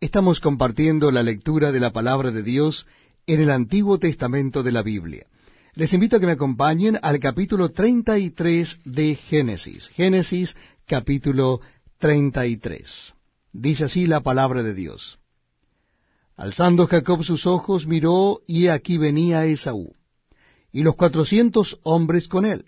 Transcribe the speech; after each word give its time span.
Estamos 0.00 0.40
compartiendo 0.40 1.10
la 1.10 1.22
lectura 1.22 1.72
de 1.72 1.78
la 1.78 1.92
palabra 1.92 2.30
de 2.30 2.42
Dios 2.42 2.86
en 3.26 3.42
el 3.42 3.50
Antiguo 3.50 3.98
Testamento 3.98 4.62
de 4.62 4.72
la 4.72 4.82
Biblia. 4.82 5.26
Les 5.74 5.92
invito 5.92 6.16
a 6.16 6.20
que 6.20 6.24
me 6.24 6.32
acompañen 6.32 6.98
al 7.02 7.20
capítulo 7.20 7.68
33 7.68 8.78
de 8.86 9.16
Génesis. 9.16 9.88
Génesis 9.88 10.56
capítulo 10.86 11.60
33. 11.98 13.14
Dice 13.52 13.84
así 13.84 14.06
la 14.06 14.22
palabra 14.22 14.62
de 14.62 14.72
Dios. 14.72 15.18
Alzando 16.34 16.86
Jacob 16.86 17.22
sus 17.22 17.46
ojos, 17.46 17.86
miró, 17.86 18.40
y 18.46 18.68
aquí 18.68 18.96
venía 18.96 19.44
Esaú, 19.44 19.92
y 20.72 20.82
los 20.82 20.96
cuatrocientos 20.96 21.78
hombres 21.82 22.26
con 22.26 22.46
él. 22.46 22.64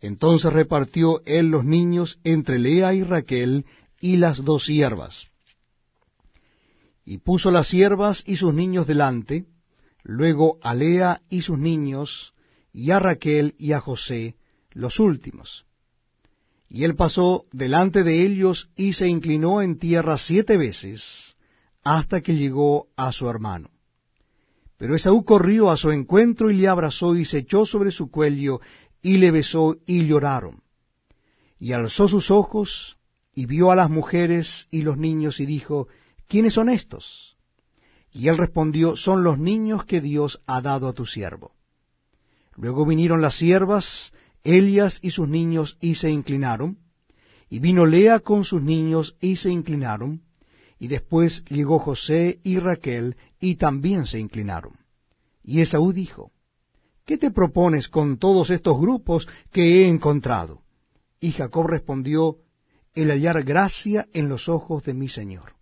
Entonces 0.00 0.52
repartió 0.52 1.22
él 1.24 1.48
los 1.48 1.64
niños 1.64 2.20
entre 2.22 2.60
Lea 2.60 2.94
y 2.94 3.02
Raquel 3.02 3.66
y 4.00 4.18
las 4.18 4.44
dos 4.44 4.66
siervas 4.66 5.31
y 7.04 7.18
puso 7.18 7.50
las 7.50 7.68
siervas 7.68 8.22
y 8.26 8.36
sus 8.36 8.54
niños 8.54 8.86
delante, 8.86 9.46
luego 10.02 10.58
a 10.62 10.74
Lea 10.74 11.22
y 11.28 11.42
sus 11.42 11.58
niños, 11.58 12.34
y 12.72 12.90
a 12.90 12.98
Raquel 12.98 13.54
y 13.58 13.72
a 13.72 13.80
José, 13.80 14.36
los 14.70 14.98
últimos. 15.00 15.66
Y 16.68 16.84
él 16.84 16.96
pasó 16.96 17.44
delante 17.52 18.02
de 18.02 18.22
ellos 18.24 18.70
y 18.76 18.94
se 18.94 19.06
inclinó 19.08 19.60
en 19.60 19.78
tierra 19.78 20.16
siete 20.16 20.56
veces, 20.56 21.36
hasta 21.84 22.22
que 22.22 22.34
llegó 22.34 22.88
a 22.96 23.12
su 23.12 23.28
hermano. 23.28 23.70
Pero 24.78 24.96
Esaú 24.96 25.24
corrió 25.24 25.70
a 25.70 25.76
su 25.76 25.90
encuentro 25.90 26.50
y 26.50 26.56
le 26.56 26.68
abrazó 26.68 27.14
y 27.14 27.24
se 27.24 27.38
echó 27.38 27.66
sobre 27.66 27.90
su 27.90 28.10
cuello 28.10 28.60
y 29.02 29.18
le 29.18 29.30
besó 29.30 29.76
y 29.86 30.06
lloraron. 30.06 30.62
Y 31.58 31.72
alzó 31.72 32.08
sus 32.08 32.30
ojos 32.30 32.98
y 33.34 33.46
vio 33.46 33.70
a 33.70 33.76
las 33.76 33.90
mujeres 33.90 34.68
y 34.70 34.82
los 34.82 34.96
niños 34.96 35.40
y 35.40 35.46
dijo, 35.46 35.88
¿quiénes 36.32 36.54
son 36.54 36.70
estos? 36.70 37.36
Y 38.10 38.28
él 38.28 38.38
respondió, 38.38 38.96
son 38.96 39.22
los 39.22 39.38
niños 39.38 39.84
que 39.84 40.00
Dios 40.00 40.40
ha 40.46 40.62
dado 40.62 40.88
a 40.88 40.94
tu 40.94 41.04
siervo. 41.04 41.52
Luego 42.56 42.86
vinieron 42.86 43.20
las 43.20 43.36
siervas, 43.36 44.14
Elias 44.42 44.98
y 45.02 45.10
sus 45.10 45.28
niños, 45.28 45.76
y 45.78 45.96
se 45.96 46.08
inclinaron, 46.08 46.78
y 47.50 47.58
vino 47.58 47.84
Lea 47.84 48.20
con 48.20 48.44
sus 48.44 48.62
niños, 48.62 49.14
y 49.20 49.36
se 49.36 49.50
inclinaron, 49.50 50.22
y 50.78 50.88
después 50.88 51.44
llegó 51.50 51.78
José 51.78 52.40
y 52.42 52.58
Raquel, 52.58 53.18
y 53.38 53.56
también 53.56 54.06
se 54.06 54.18
inclinaron. 54.18 54.72
Y 55.44 55.60
Esaú 55.60 55.92
dijo, 55.92 56.32
¿qué 57.04 57.18
te 57.18 57.30
propones 57.30 57.88
con 57.88 58.16
todos 58.16 58.48
estos 58.48 58.80
grupos 58.80 59.28
que 59.50 59.82
he 59.82 59.86
encontrado? 59.86 60.62
Y 61.20 61.32
Jacob 61.32 61.66
respondió, 61.66 62.38
el 62.94 63.10
hallar 63.10 63.44
gracia 63.44 64.08
en 64.14 64.30
los 64.30 64.48
ojos 64.48 64.82
de 64.84 64.94
mi 64.94 65.10
Señor. 65.10 65.60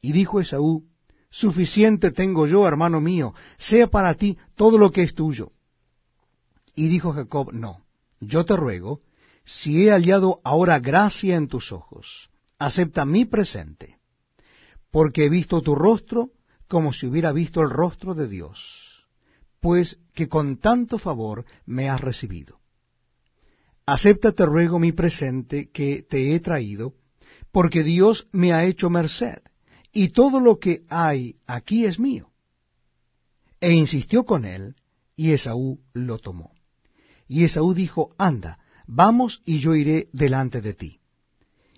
Y 0.00 0.12
dijo 0.12 0.40
Esaú, 0.40 0.84
Suficiente 1.30 2.10
tengo 2.10 2.46
yo, 2.46 2.66
hermano 2.66 3.00
mío, 3.00 3.34
sea 3.58 3.88
para 3.88 4.14
ti 4.14 4.38
todo 4.54 4.78
lo 4.78 4.90
que 4.90 5.02
es 5.02 5.14
tuyo. 5.14 5.52
Y 6.74 6.88
dijo 6.88 7.12
Jacob, 7.12 7.52
No, 7.52 7.84
yo 8.20 8.44
te 8.44 8.56
ruego, 8.56 9.02
si 9.44 9.84
he 9.84 9.90
hallado 9.90 10.40
ahora 10.42 10.78
gracia 10.78 11.36
en 11.36 11.48
tus 11.48 11.72
ojos, 11.72 12.30
acepta 12.58 13.04
mi 13.04 13.24
presente, 13.24 13.98
porque 14.90 15.24
he 15.24 15.28
visto 15.28 15.60
tu 15.62 15.74
rostro 15.74 16.30
como 16.66 16.92
si 16.92 17.06
hubiera 17.06 17.32
visto 17.32 17.60
el 17.60 17.70
rostro 17.70 18.14
de 18.14 18.28
Dios, 18.28 19.06
pues 19.60 20.00
que 20.14 20.28
con 20.28 20.58
tanto 20.58 20.98
favor 20.98 21.44
me 21.66 21.90
has 21.90 22.00
recibido. 22.00 22.60
Acepta, 23.86 24.32
te 24.32 24.44
ruego, 24.44 24.78
mi 24.78 24.92
presente 24.92 25.70
que 25.70 26.02
te 26.02 26.34
he 26.34 26.40
traído, 26.40 26.94
porque 27.52 27.82
Dios 27.82 28.28
me 28.32 28.52
ha 28.52 28.64
hecho 28.64 28.90
merced 28.90 29.40
y 30.00 30.10
todo 30.10 30.38
lo 30.38 30.60
que 30.60 30.84
hay 30.88 31.40
aquí 31.44 31.84
es 31.84 31.98
mío. 31.98 32.30
E 33.60 33.72
insistió 33.72 34.24
con 34.24 34.44
él, 34.44 34.76
y 35.16 35.32
Esaú 35.32 35.80
lo 35.92 36.18
tomó. 36.18 36.52
Y 37.26 37.42
Esaú 37.42 37.74
dijo, 37.74 38.14
Anda, 38.16 38.60
vamos 38.86 39.42
y 39.44 39.58
yo 39.58 39.74
iré 39.74 40.08
delante 40.12 40.60
de 40.60 40.74
ti. 40.74 41.00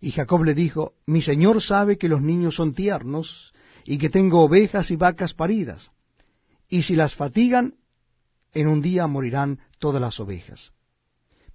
Y 0.00 0.12
Jacob 0.12 0.44
le 0.44 0.54
dijo, 0.54 0.92
Mi 1.06 1.22
señor 1.22 1.60
sabe 1.60 1.98
que 1.98 2.08
los 2.08 2.22
niños 2.22 2.54
son 2.54 2.72
tiernos, 2.72 3.52
y 3.84 3.98
que 3.98 4.10
tengo 4.10 4.42
ovejas 4.42 4.92
y 4.92 4.96
vacas 4.96 5.34
paridas, 5.34 5.90
y 6.68 6.82
si 6.82 6.94
las 6.94 7.16
fatigan, 7.16 7.74
en 8.52 8.68
un 8.68 8.80
día 8.80 9.08
morirán 9.08 9.58
todas 9.80 10.00
las 10.00 10.20
ovejas. 10.20 10.72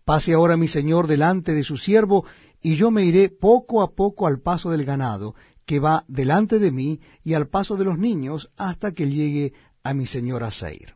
Pase 0.04 0.34
ahora 0.34 0.58
mi 0.58 0.68
señor 0.68 1.08
delante 1.08 1.54
de 1.54 1.64
su 1.64 1.78
siervo, 1.78 2.26
y 2.62 2.76
yo 2.76 2.92
me 2.92 3.06
iré 3.06 3.30
poco 3.30 3.82
a 3.82 3.96
poco 3.96 4.28
al 4.28 4.42
paso 4.42 4.72
del 4.72 4.84
ganado, 4.84 5.36
que 5.70 5.80
va 5.80 6.04
delante 6.08 6.58
de 6.58 6.72
mí 6.72 7.00
y 7.24 7.36
al 7.36 7.48
paso 7.48 7.78
de 7.78 7.84
los 7.84 8.00
niños 8.00 8.52
hasta 8.58 8.92
que 8.92 9.08
llegue 9.08 9.54
a 9.84 9.94
mi 9.94 10.08
señor 10.08 10.52
Seir. 10.52 10.96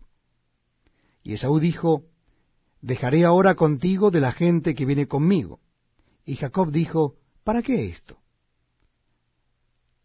Y 1.22 1.34
Esaú 1.34 1.60
dijo, 1.60 2.06
Dejaré 2.82 3.24
ahora 3.24 3.54
contigo 3.54 4.10
de 4.10 4.20
la 4.20 4.32
gente 4.32 4.74
que 4.74 4.88
viene 4.88 5.08
conmigo. 5.08 5.60
Y 6.26 6.38
Jacob 6.38 6.72
dijo, 6.72 7.18
¿Para 7.44 7.62
qué 7.62 7.86
esto? 7.86 8.18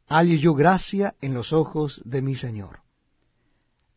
Halle 0.06 0.38
yo 0.38 0.52
gracia 0.52 1.14
en 1.22 1.32
los 1.32 1.54
ojos 1.54 2.02
de 2.04 2.20
mi 2.20 2.36
señor. 2.36 2.80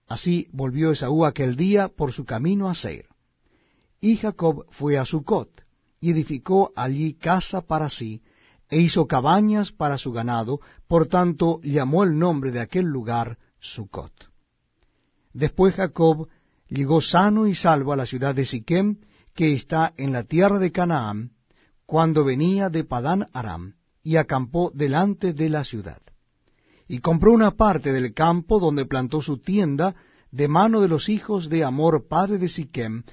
Así 0.08 0.48
volvió 0.54 0.94
Esaú 0.94 1.26
aquel 1.26 1.58
día 1.58 1.90
por 1.90 2.14
su 2.14 2.24
camino 2.24 2.70
a 2.70 2.76
Seir. 2.76 3.08
Y 4.00 4.16
Jacob 4.16 4.66
fue 4.70 4.98
a 4.98 5.04
Sucot, 5.04 5.52
y 6.00 6.12
edificó 6.12 6.72
allí 6.78 7.16
casa 7.16 7.60
para 7.60 7.90
sí, 7.90 8.22
e 8.72 8.80
hizo 8.80 9.06
cabañas 9.06 9.72
para 9.72 9.98
su 9.98 10.12
ganado, 10.12 10.62
por 10.88 11.08
tanto 11.08 11.60
llamó 11.62 12.04
el 12.04 12.18
nombre 12.18 12.52
de 12.52 12.62
aquel 12.62 12.86
lugar 12.86 13.38
Sucot. 13.60 14.14
Después 15.34 15.76
Jacob 15.76 16.28
llegó 16.68 17.02
sano 17.02 17.48
y 17.48 17.54
salvo 17.54 17.92
a 17.92 17.98
la 17.98 18.06
ciudad 18.06 18.34
de 18.34 18.46
Siquem, 18.46 18.98
que 19.36 19.54
está 19.54 19.94
en 19.98 20.14
la 20.14 20.24
tierra 20.24 20.58
de 20.58 20.72
Canaán, 20.72 21.32
cuando 21.86 22.24
venía 22.24 22.70
de 22.70 22.86
Padán 22.86 23.28
Aram, 23.34 23.76
y 24.04 24.16
acampó 24.16 24.72
delante 24.74 25.34
de 25.34 25.50
la 25.50 25.66
ciudad. 25.66 26.02
Y 26.88 27.00
compró 27.00 27.34
una 27.34 27.52
parte 27.52 27.92
del 27.92 28.14
campo 28.14 28.60
donde 28.60 28.86
plantó 28.86 29.22
su 29.22 29.38
tienda 29.38 29.96
de 30.32 30.48
mano 30.48 30.80
de 30.80 30.88
los 30.88 31.10
hijos 31.10 31.50
de 31.50 31.66
Amor, 31.66 32.08
padre 32.08 32.38
de 32.38 32.48
Siquem, 32.48 33.04